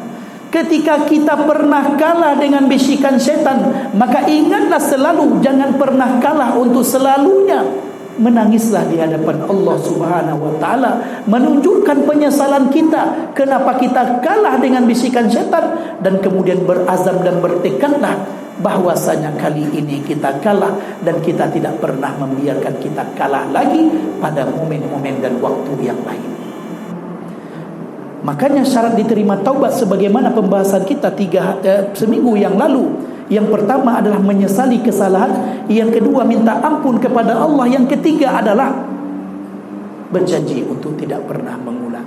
Ketika 0.53 1.09
kita 1.09 1.49
pernah 1.49 1.97
kalah 1.97 2.37
dengan 2.37 2.69
bisikan 2.69 3.17
setan. 3.17 3.89
Maka 3.97 4.29
ingatlah 4.29 4.77
selalu. 4.77 5.41
Jangan 5.41 5.73
pernah 5.81 6.21
kalah 6.21 6.53
untuk 6.53 6.85
selalunya 6.85 7.92
menangislah 8.17 8.85
di 8.89 9.01
hadapan 9.01 9.41
Allah 9.45 9.77
Subhanahu 9.81 10.39
wa 10.39 10.53
taala 10.61 10.91
menunjukkan 11.25 12.05
penyesalan 12.05 12.69
kita 12.69 13.33
kenapa 13.33 13.77
kita 13.81 14.21
kalah 14.21 14.61
dengan 14.61 14.85
bisikan 14.85 15.25
setan 15.29 15.97
dan 16.01 16.21
kemudian 16.21 16.61
berazam 16.65 17.21
dan 17.25 17.41
bertekadlah 17.41 18.43
bahwasanya 18.61 19.33
kali 19.41 19.65
ini 19.73 20.05
kita 20.05 20.37
kalah 20.43 20.77
dan 21.01 21.17
kita 21.25 21.49
tidak 21.49 21.81
pernah 21.81 22.13
membiarkan 22.21 22.77
kita 22.77 23.01
kalah 23.17 23.49
lagi 23.49 23.89
pada 24.21 24.45
momen-momen 24.45 25.19
dan 25.23 25.41
waktu 25.41 25.73
yang 25.81 25.97
lain. 26.05 26.33
Makanya 28.23 28.63
syarat 28.63 28.95
diterima 28.95 29.35
taubat 29.43 29.75
sebagaimana 29.75 30.31
pembahasan 30.31 30.87
kita 30.87 31.11
tiga 31.11 31.59
eh, 31.65 31.91
seminggu 31.91 32.39
yang 32.39 32.55
lalu 32.55 32.87
yang 33.33 33.49
pertama 33.49 33.97
adalah 33.97 34.21
menyesali 34.21 34.85
kesalahan. 34.85 35.65
Yang 35.65 35.97
kedua 35.97 36.21
minta 36.21 36.61
ampun 36.61 37.01
kepada 37.01 37.33
Allah. 37.41 37.65
Yang 37.65 37.97
ketiga 37.97 38.37
adalah 38.37 38.93
Berjanji 40.13 40.61
untuk 40.61 40.93
tidak 40.93 41.25
pernah 41.25 41.57
mengulang. 41.57 42.05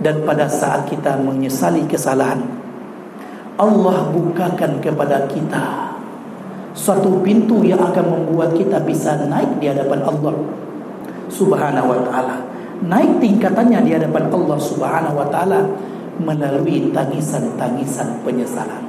Dan 0.00 0.24
pada 0.24 0.48
saat 0.48 0.88
kita 0.88 1.20
menyesali 1.20 1.84
kesalahan 1.84 2.40
Allah 3.60 4.08
bukakan 4.08 4.80
kepada 4.80 5.28
kita 5.28 5.92
Suatu 6.72 7.20
pintu 7.20 7.66
yang 7.66 7.82
akan 7.82 8.06
membuat 8.06 8.54
kita 8.54 8.80
bisa 8.86 9.18
naik 9.26 9.58
di 9.58 9.66
hadapan 9.66 9.98
Allah 10.06 10.30
Subhanahu 11.26 11.90
wa 11.90 12.00
ta'ala. 12.06 12.36
Naik 12.86 13.18
tingkatannya 13.18 13.82
di 13.82 13.90
hadapan 13.98 14.30
Allah 14.30 14.58
subhanahu 14.62 15.18
wa 15.18 15.26
ta'ala 15.26 15.66
melalui 16.18 16.90
tangisan-tangisan 16.90 18.22
penyesalan. 18.26 18.84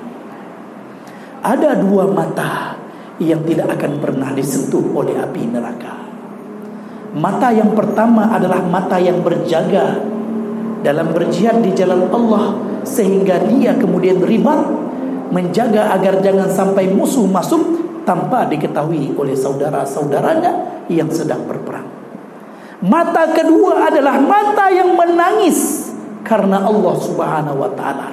Ada 1.39 1.79
dua 1.79 2.09
mata 2.11 2.75
yang 3.21 3.43
tidak 3.47 3.79
akan 3.79 3.99
pernah 4.03 4.29
disentuh 4.35 4.83
oleh 4.95 5.15
api 5.15 5.41
neraka. 5.47 5.93
Mata 7.15 7.49
yang 7.49 7.73
pertama 7.73 8.29
adalah 8.29 8.61
mata 8.61 9.01
yang 9.01 9.23
berjaga 9.25 9.97
dalam 10.85 11.09
berjihad 11.11 11.63
di 11.65 11.73
jalan 11.73 12.07
Allah 12.11 12.55
sehingga 12.85 13.43
dia 13.49 13.75
kemudian 13.75 14.21
ribat 14.23 14.61
menjaga 15.29 15.93
agar 15.93 16.21
jangan 16.21 16.49
sampai 16.49 16.89
musuh 16.89 17.25
masuk 17.25 17.61
tanpa 18.05 18.49
diketahui 18.49 19.13
oleh 19.13 19.37
saudara-saudaranya 19.37 20.85
yang 20.89 21.09
sedang 21.13 21.45
berperang. 21.45 21.85
Mata 22.79 23.27
kedua 23.35 23.91
adalah 23.91 24.17
mata 24.23 24.71
yang 24.71 24.95
menangis 24.95 25.88
karena 26.23 26.63
Allah 26.63 26.95
Subhanahu 26.99 27.57
wa 27.59 27.71
taala. 27.75 28.09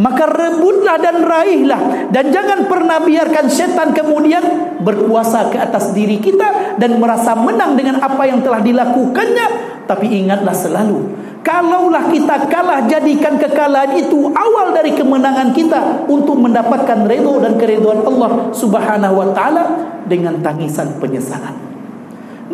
Maka 0.00 0.24
rebutlah 0.32 0.96
dan 0.96 1.20
raihlah. 1.20 2.08
Dan 2.08 2.32
jangan 2.32 2.64
pernah 2.64 3.04
biarkan 3.04 3.52
setan 3.52 3.92
kemudian 3.92 4.40
berkuasa 4.80 5.52
ke 5.52 5.60
atas 5.60 5.92
diri 5.92 6.16
kita 6.16 6.80
dan 6.80 6.96
merasa 6.96 7.36
menang 7.36 7.76
dengan 7.76 8.00
apa 8.00 8.24
yang 8.24 8.40
telah 8.40 8.64
dilakukannya. 8.64 9.46
Tapi 9.84 10.06
ingatlah 10.24 10.56
selalu 10.56 11.20
kalaulah 11.40 12.12
kita 12.12 12.52
kalah 12.52 12.84
jadikan 12.84 13.40
kekalahan 13.40 13.96
itu 13.96 14.28
awal 14.36 14.76
dari 14.76 14.92
kemenangan 14.92 15.56
kita 15.56 16.04
untuk 16.04 16.36
mendapatkan 16.36 17.08
redha 17.08 17.34
dan 17.40 17.56
keridhaan 17.56 18.04
Allah 18.04 18.52
Subhanahu 18.52 19.14
wa 19.16 19.28
taala 19.32 19.64
dengan 20.04 20.36
tangisan 20.44 21.00
penyesalan 21.00 21.69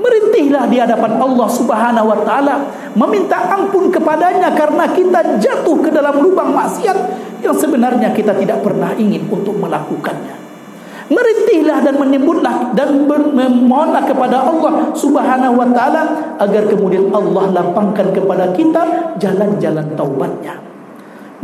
merintihlah 0.06 0.64
di 0.70 0.78
hadapan 0.78 1.18
Allah 1.18 1.48
Subhanahu 1.50 2.06
wa 2.06 2.18
taala 2.22 2.54
meminta 2.94 3.50
ampun 3.50 3.90
kepadanya 3.90 4.54
karena 4.54 4.86
kita 4.94 5.42
jatuh 5.42 5.82
ke 5.82 5.90
dalam 5.90 6.22
lubang 6.22 6.54
maksiat 6.54 6.98
yang 7.42 7.52
sebenarnya 7.52 8.14
kita 8.14 8.32
tidak 8.38 8.62
pernah 8.62 8.94
ingin 8.94 9.26
untuk 9.26 9.58
melakukannya. 9.58 10.46
Merintihlah 11.06 11.86
dan 11.86 12.02
menyebutlah 12.02 12.74
dan 12.74 13.06
memohonlah 13.06 14.02
kepada 14.10 14.42
Allah 14.42 14.90
Subhanahu 14.90 15.54
wa 15.54 15.68
taala 15.70 16.02
agar 16.42 16.66
kemudian 16.66 17.14
Allah 17.14 17.62
lapangkan 17.62 18.10
kepada 18.10 18.50
kita 18.54 19.14
jalan-jalan 19.22 19.86
taubatnya 19.94 20.65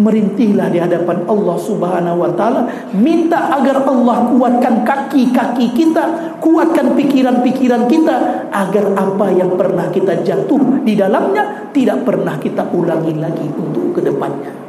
merintihlah 0.00 0.72
di 0.72 0.80
hadapan 0.80 1.26
Allah 1.28 1.56
Subhanahu 1.60 2.22
wa 2.22 2.30
taala. 2.32 2.64
Minta 2.96 3.52
agar 3.60 3.84
Allah 3.84 4.30
kuatkan 4.32 4.86
kaki-kaki 4.86 5.76
kita 5.76 6.36
kuatkan 6.40 6.96
pikiran-pikiran 6.96 7.86
kita 7.90 8.48
agar 8.50 8.84
apa 8.96 9.26
yang 9.32 9.54
pernah 9.54 9.88
kita 9.92 10.24
jatuh 10.24 10.84
di 10.86 10.96
dalamnya 10.96 11.70
tidak 11.70 12.04
pernah 12.06 12.36
kita 12.40 12.68
ulangi 12.72 13.14
lagi 13.20 13.46
untuk 13.52 13.96
ke 13.96 14.00
depannya 14.02 14.62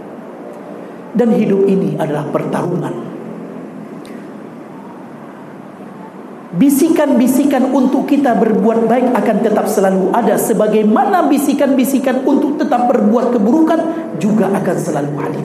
dan 1.14 1.30
hidup 1.34 1.66
ini 1.70 1.94
adalah 1.98 2.26
pertarungan 2.30 3.13
Bisikan-bisikan 6.54 7.74
untuk 7.74 8.06
kita 8.06 8.38
berbuat 8.38 8.86
baik 8.86 9.10
akan 9.18 9.38
tetap 9.42 9.66
selalu 9.66 10.14
ada. 10.14 10.38
Sebagaimana 10.38 11.26
bisikan-bisikan 11.26 12.22
untuk 12.30 12.62
tetap 12.62 12.86
berbuat 12.94 13.34
keburukan 13.34 13.80
Juga 14.22 14.54
akan 14.54 14.78
selalu 14.78 15.14
ada. 15.18 15.42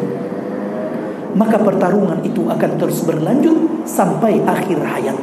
Maka 1.32 1.56
pertarungan 1.64 2.20
itu 2.28 2.44
akan 2.44 2.70
terus 2.76 3.00
berlanjut 3.08 3.88
Sampai 3.88 4.44
akhir 4.44 4.76
hayat. 4.84 5.16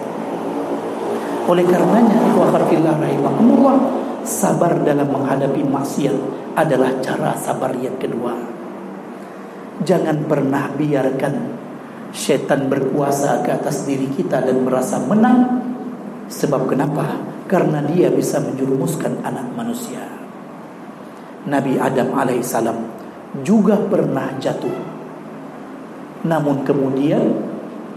Oleh 1.45 1.61
karenanya 1.69 2.17
Ikhwakarfillah 2.33 2.95
rahimahumullah 2.97 3.77
Sabar 4.25 4.81
dalam 4.81 5.05
menghadapi 5.05 5.61
maksiat 5.69 6.17
Adalah 6.57 6.97
cara 7.05 7.37
sabar 7.37 7.69
yang 7.77 7.93
kedua. 8.01 8.33
Jangan 9.85 10.25
pernah 10.25 10.65
biarkan 10.73 11.33
Syaitan 12.09 12.65
berkuasa 12.73 13.45
ke 13.45 13.53
atas 13.53 13.85
diri 13.85 14.09
kita 14.09 14.41
dan 14.41 14.65
merasa 14.65 14.97
menang 15.03 15.74
Sebab 16.25 16.65
kenapa? 16.65 17.21
Karena 17.45 17.85
dia 17.85 18.09
bisa 18.09 18.41
menjerumuskan 18.41 19.21
anak 19.21 19.53
manusia. 19.53 20.01
Nabi 21.45 21.77
Adam 21.77 22.17
alaihissalam 22.17 22.77
juga 23.45 23.77
pernah 23.77 24.33
jatuh. 24.41 24.73
Namun 26.25 26.65
kemudian 26.65 27.21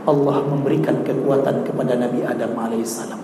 Allah 0.05 0.45
memberikan 0.45 1.01
kekuatan 1.01 1.65
kepada 1.65 1.97
Nabi 1.97 2.21
Adam 2.25 2.53
alaihissalam. 2.53 3.21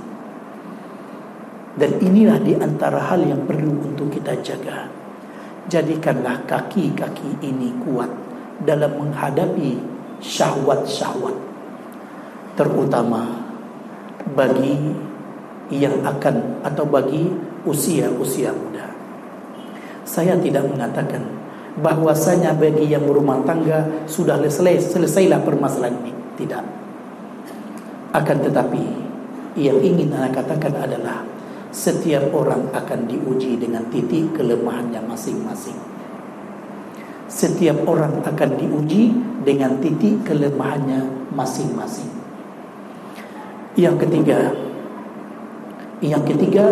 Dan 1.75 1.91
inilah 2.01 2.41
di 2.41 2.57
antara 2.57 3.03
hal 3.13 3.21
yang 3.21 3.45
perlu 3.45 3.85
untuk 3.85 4.09
kita 4.09 4.41
jaga. 4.41 4.89
Jadikanlah 5.69 6.45
kaki-kaki 6.49 7.45
ini 7.45 7.73
kuat 7.85 8.09
dalam 8.65 8.97
menghadapi 8.97 9.77
syahwat-syahwat. 10.25 11.37
Terutama 12.55 13.44
bagi 14.33 14.81
yang 15.69 16.01
akan 16.01 16.65
atau 16.65 16.85
bagi 16.89 17.29
usia-usia 17.69 18.53
muda. 18.57 18.89
Saya 20.05 20.37
tidak 20.41 20.69
mengatakan 20.69 21.25
bahwasanya 21.81 22.55
bagi 22.55 22.89
yang 22.89 23.05
berumah 23.05 23.43
tangga 23.45 24.07
sudah 24.09 24.39
selesai 24.39 24.95
selesailah 24.95 25.41
permasalahan 25.43 25.97
ini. 26.05 26.13
Tidak. 26.35 26.65
Akan 28.15 28.39
tetapi 28.43 28.85
yang 29.59 29.79
ingin 29.83 30.11
saya 30.11 30.31
katakan 30.31 30.75
adalah 30.79 31.23
setiap 31.75 32.31
orang 32.31 32.71
akan 32.71 33.11
diuji 33.11 33.59
dengan 33.59 33.83
titik 33.91 34.39
kelemahannya 34.39 35.03
masing-masing. 35.03 35.79
Setiap 37.27 37.83
orang 37.91 38.23
akan 38.23 38.51
diuji 38.55 39.11
dengan 39.43 39.83
titik 39.83 40.23
kelemahannya 40.23 41.33
masing-masing. 41.35 42.24
Yang 43.75 44.07
ketiga. 44.07 44.55
Yang 45.99 46.23
ketiga 46.35 46.65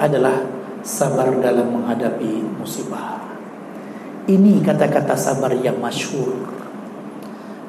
adalah 0.00 0.56
Sabar 0.86 1.34
dalam 1.42 1.74
menghadapi 1.74 2.46
musibah. 2.62 3.18
Ini 4.30 4.62
kata-kata 4.62 5.18
sabar 5.18 5.50
yang 5.58 5.82
masyur 5.82 6.46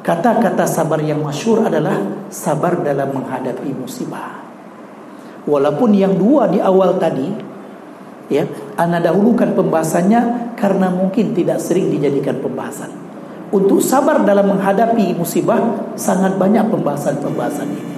Kata-kata 0.05 0.69
sabar 0.69 1.01
yang 1.01 1.25
masyur 1.25 1.65
adalah 1.65 1.97
Sabar 2.29 2.77
dalam 2.85 3.17
menghadapi 3.17 3.73
musibah. 3.73 4.37
Walaupun 5.49 5.97
yang 5.97 6.13
dua 6.13 6.45
di 6.47 6.61
awal 6.61 7.01
tadi 7.01 7.27
ya, 8.29 8.45
Anda 8.77 9.01
dahulukan 9.01 9.57
pembahasannya 9.57 10.53
Karena 10.53 10.93
mungkin 10.93 11.33
tidak 11.33 11.57
sering 11.59 11.89
dijadikan 11.89 12.37
pembahasan. 12.37 12.93
Untuk 13.49 13.81
sabar 13.81 14.21
dalam 14.23 14.47
menghadapi 14.55 15.17
musibah 15.17 15.91
Sangat 15.97 16.37
banyak 16.37 16.69
pembahasan-pembahasan 16.69 17.67
ini 17.67 17.96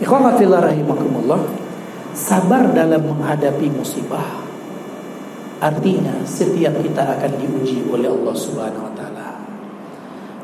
Ikhwafatillah 0.00 0.60
rahimakumullah 0.60 1.66
Sabar 2.16 2.72
dalam 2.72 3.12
menghadapi 3.12 3.68
musibah. 3.76 4.40
Artinya 5.60 6.24
setiap 6.24 6.72
kita 6.80 7.04
akan 7.12 7.32
diuji 7.36 7.84
oleh 7.92 8.08
Allah 8.08 8.32
subhanahu 8.32 8.88
wa 8.88 8.92
ta'ala. 8.96 9.28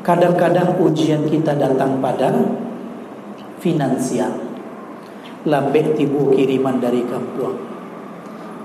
Kadang-kadang 0.05 0.77
ujian 0.77 1.25
kita 1.25 1.57
datang 1.57 1.97
pada 1.97 2.29
Finansial. 3.57 4.37
Lambek 5.49 5.97
tibu 5.97 6.29
kiriman 6.37 6.77
dari 6.77 7.01
kampung. 7.09 7.57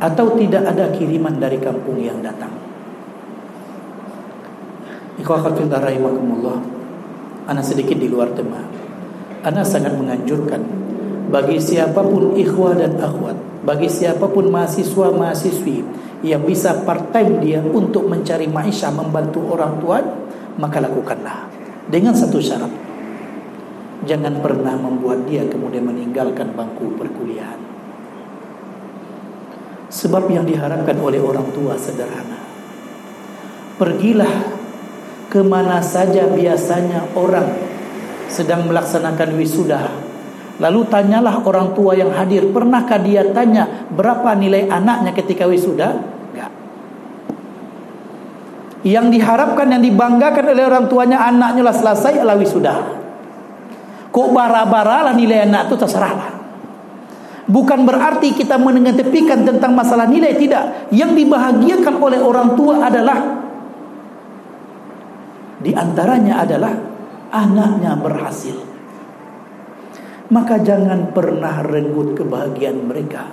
Atau 0.05 0.37
tidak 0.37 0.68
ada 0.68 0.92
kiriman 0.92 1.40
dari 1.40 1.57
kampung 1.57 1.96
yang 1.96 2.20
datang. 2.20 2.53
Ikhwafatillah 5.16 5.81
rahimakumullah 5.81 6.61
Anak 7.48 7.64
sedikit 7.64 7.96
di 7.96 8.12
luar 8.12 8.37
tema. 8.37 8.61
Ana 9.40 9.64
sangat 9.64 9.96
menganjurkan 9.96 10.78
bagi 11.29 11.61
siapa 11.61 12.01
pun 12.01 12.33
ikhwah 12.33 12.73
dan 12.73 12.97
akhwat, 12.97 13.37
bagi 13.69 13.88
siapa 13.88 14.25
pun 14.33 14.49
mahasiswa 14.49 15.12
mahasiswi 15.12 15.85
yang 16.25 16.43
bisa 16.43 16.83
part 16.83 17.12
time 17.14 17.38
dia 17.45 17.61
untuk 17.61 18.09
mencari 18.09 18.49
maisha 18.49 18.88
membantu 18.88 19.45
orang 19.53 19.77
tua, 19.79 20.01
maka 20.57 20.81
lakukanlah 20.81 21.47
dengan 21.87 22.17
satu 22.17 22.41
syarat. 22.41 22.73
Jangan 24.09 24.41
pernah 24.41 24.79
membuat 24.79 25.27
dia 25.29 25.45
kemudian 25.47 25.85
meninggalkan 25.85 26.55
bangku 26.57 26.97
perkuliahan. 26.97 27.61
Sebab 29.88 30.33
yang 30.33 30.45
diharapkan 30.49 30.97
oleh 31.01 31.19
orang 31.19 31.49
tua 31.53 31.75
sederhana. 31.77 32.41
Pergilah 33.77 34.33
ke 35.29 35.45
mana 35.45 35.85
saja 35.85 36.25
biasanya 36.29 37.12
orang 37.12 37.53
sedang 38.29 38.69
melaksanakan 38.69 39.37
wisuda. 39.37 40.08
Lalu 40.59 40.81
tanyalah 40.90 41.47
orang 41.47 41.71
tua 41.79 41.94
yang 41.94 42.11
hadir, 42.11 42.51
pernahkah 42.51 42.99
dia 42.99 43.23
tanya 43.31 43.87
berapa 43.94 44.35
nilai 44.35 44.66
anaknya 44.66 45.14
ketika 45.14 45.47
wisuda? 45.47 45.94
Enggak. 46.35 46.51
Yang 48.83 49.07
diharapkan 49.14 49.66
yang 49.71 49.83
dibanggakan 49.87 50.44
oleh 50.51 50.64
orang 50.66 50.87
tuanya 50.90 51.23
anaknya 51.23 51.62
lah 51.62 51.75
selesai 51.79 52.18
adalah 52.18 52.35
wisuda. 52.35 52.75
Kok 54.11 54.29
bara-bara 54.35 55.07
lah 55.07 55.14
nilai 55.14 55.47
anak 55.47 55.71
itu 55.71 55.79
terserahlah. 55.79 56.31
Bukan 57.49 57.87
berarti 57.87 58.35
kita 58.35 58.59
mengetepikan 58.59 59.47
tentang 59.47 59.79
masalah 59.79 60.11
nilai 60.11 60.35
tidak. 60.37 60.90
Yang 60.90 61.23
dibahagiakan 61.23 61.94
oleh 62.03 62.21
orang 62.21 62.59
tua 62.59 62.83
adalah 62.83 63.18
di 65.62 65.71
antaranya 65.71 66.42
adalah 66.42 66.75
anaknya 67.31 67.94
berhasil. 67.94 68.78
Maka 70.29 70.61
jangan 70.61 71.17
pernah 71.17 71.64
renggut 71.64 72.12
kebahagiaan 72.12 72.85
mereka 72.85 73.25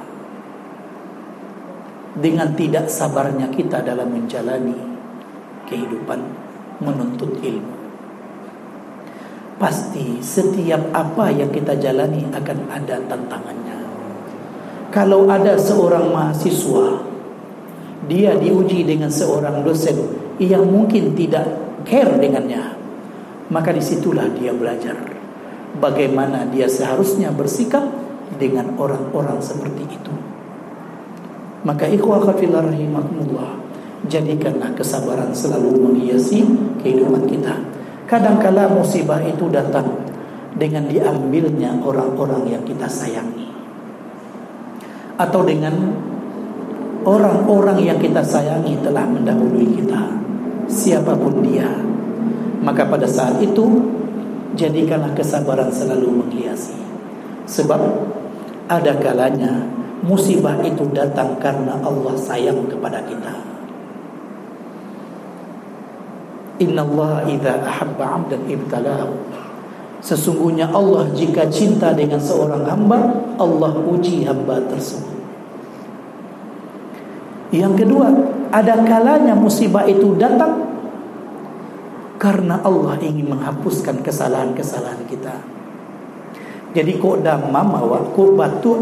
dengan 2.15 2.55
tidak 2.55 2.87
sabarnya 2.87 3.51
kita 3.51 3.83
dalam 3.83 4.07
menjalani 4.07 4.79
kehidupan 5.67 6.19
menuntut 6.79 7.35
ilmu. 7.43 7.75
Pasti 9.59 10.23
setiap 10.23 10.91
apa 10.95 11.31
yang 11.35 11.51
kita 11.51 11.75
jalani 11.75 12.23
akan 12.31 12.59
ada 12.71 12.95
tantangannya. 13.07 13.77
Kalau 14.95 15.27
ada 15.27 15.59
seorang 15.59 16.15
mahasiswa 16.15 17.15
dia 18.05 18.37
diuji 18.37 18.85
dengan 18.85 19.09
seorang 19.09 19.65
dosen 19.65 19.97
yang 20.37 20.67
mungkin 20.67 21.17
tidak 21.17 21.47
care 21.87 22.19
dengannya 22.21 22.75
maka 23.49 23.73
di 23.73 23.81
situlah 23.81 24.29
dia 24.35 24.53
belajar 24.53 25.14
bagaimana 25.79 26.47
dia 26.49 26.69
seharusnya 26.69 27.31
bersikap 27.31 27.83
dengan 28.35 28.75
orang-orang 28.75 29.39
seperti 29.39 29.83
itu. 29.87 30.13
Maka 31.65 31.89
ikhwah 31.89 32.21
fillah 32.37 32.61
rahimakumullah 32.61 33.57
jadikanlah 34.05 34.69
kesabaran 34.77 35.33
selalu 35.33 35.81
menghiasi 35.81 36.45
kehidupan 36.81 37.25
kita. 37.25 37.57
Kadangkala 38.05 38.69
musibah 38.69 39.17
itu 39.25 39.49
datang 39.49 40.05
dengan 40.55 40.87
diambilnya 40.87 41.73
orang-orang 41.81 42.47
yang 42.53 42.63
kita 42.63 42.85
sayangi 42.87 43.45
atau 45.15 45.41
dengan 45.47 45.75
orang-orang 47.07 47.79
yang 47.83 47.99
kita 47.99 48.23
sayangi 48.23 48.79
telah 48.83 49.07
mendahului 49.07 49.67
kita 49.79 50.01
siapa 50.67 51.15
pun 51.15 51.43
dia 51.43 51.67
maka 52.63 52.87
pada 52.87 53.07
saat 53.07 53.39
itu 53.39 53.63
jadikanlah 54.55 55.11
kesabaran 55.13 55.69
selalu 55.69 56.23
menghiasi. 56.23 56.73
Sebab 57.45 57.77
ada 58.65 58.97
kalanya 58.97 59.61
musibah 60.01 60.57
itu 60.65 60.89
datang 60.95 61.37
karena 61.37 61.77
Allah 61.85 62.15
sayang 62.17 62.65
kepada 62.65 63.05
kita. 63.05 63.33
Inna 66.63 66.81
Allah 66.87 67.27
idha 67.27 67.61
ahabba 67.61 68.23
abdan 68.23 68.41
ibtalahu. 68.47 69.13
Sesungguhnya 69.99 70.71
Allah 70.71 71.09
jika 71.11 71.49
cinta 71.51 71.91
dengan 71.91 72.21
seorang 72.21 72.63
hamba, 72.63 73.11
Allah 73.41 73.73
uji 73.85 74.23
hamba 74.23 74.61
tersebut. 74.69 75.17
Yang 77.53 77.85
kedua, 77.85 78.07
ada 78.49 78.81
kalanya 78.85 79.33
musibah 79.37 79.85
itu 79.85 80.13
datang 80.17 80.64
karena 82.25 82.57
Allah 82.65 82.97
ingin 83.05 83.29
menghapuskan 83.29 84.01
kesalahan-kesalahan 84.01 85.05
kita. 85.05 85.37
Jadi 86.73 86.97
kok 86.97 87.21
damam 87.21 87.69
awak, 87.77 88.17
kok 88.17 88.33
batu 88.33 88.81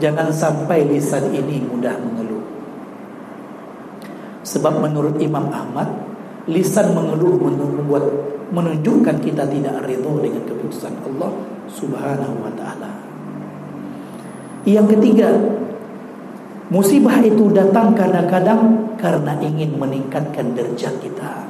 jangan 0.00 0.32
sampai 0.32 0.88
lisan 0.88 1.28
ini 1.28 1.60
mudah 1.60 2.00
mengeluh. 2.00 2.40
Sebab 4.40 4.80
menurut 4.80 5.20
Imam 5.20 5.52
Ahmad, 5.52 5.92
lisan 6.48 6.96
mengeluh 6.96 7.36
membuat 7.36 8.08
menunjukkan 8.56 9.20
kita 9.20 9.44
tidak 9.44 9.84
ridho 9.84 10.16
dengan 10.16 10.40
keputusan 10.48 10.96
Allah 11.12 11.30
Subhanahu 11.68 12.40
wa 12.40 12.52
taala. 12.56 12.90
Yang 14.64 14.96
ketiga, 14.96 15.28
Musibah 16.70 17.18
itu 17.18 17.50
datang 17.50 17.98
kadang-kadang 17.98 18.94
karena 18.94 19.34
ingin 19.42 19.74
meningkatkan 19.74 20.54
derajat 20.54 21.02
kita. 21.02 21.49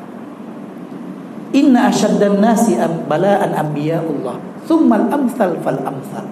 Inna 1.70 1.86
asyaddan 1.86 2.42
nasi 2.42 2.74
bala'an 3.06 3.54
Allah. 3.54 4.42
Thummal 4.66 5.06
amsal 5.06 5.54
fal 5.62 5.78
amsal. 5.86 6.26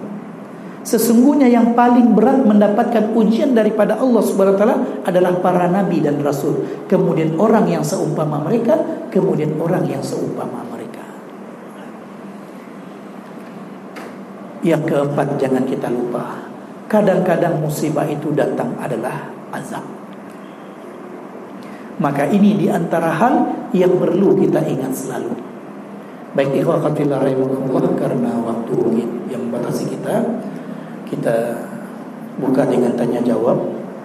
Sesungguhnya 0.83 1.47
yang 1.47 1.71
paling 1.79 2.11
berat 2.11 2.43
mendapatkan 2.43 3.15
ujian 3.15 3.55
daripada 3.55 3.95
Allah 3.95 4.19
Subhanahu 4.19 4.55
wa 4.55 4.59
taala 4.59 4.77
adalah 5.07 5.39
para 5.39 5.71
nabi 5.71 6.03
dan 6.03 6.19
rasul. 6.19 6.59
Kemudian 6.91 7.39
orang 7.39 7.71
yang 7.71 7.79
seumpama 7.87 8.43
mereka, 8.43 8.75
kemudian 9.07 9.55
orang 9.63 9.87
yang 9.87 10.03
seumpama 10.03 10.59
mereka. 10.67 11.07
Yang 14.59 14.91
keempat 14.91 15.39
jangan 15.39 15.63
kita 15.63 15.87
lupa 15.87 16.51
Kadang-kadang 16.91 17.63
musibah 17.63 18.03
itu 18.03 18.35
datang 18.35 18.75
adalah 18.75 19.31
azab. 19.55 19.98
Maka 21.99 22.31
ini 22.31 22.55
di 22.55 22.67
antara 22.71 23.11
hal 23.11 23.67
yang 23.75 23.91
perlu 23.99 24.39
kita 24.39 24.63
ingat 24.63 24.95
selalu. 24.95 25.35
Baik 26.31 26.63
ikhwatillah 26.63 27.19
rahimahullah 27.19 27.91
karena 27.99 28.31
waktu 28.39 28.75
yang 29.27 29.49
membatasi 29.49 29.91
kita, 29.91 30.15
kita 31.09 31.59
buka 32.39 32.63
dengan 32.69 32.95
tanya 32.95 33.19
jawab. 33.25 33.78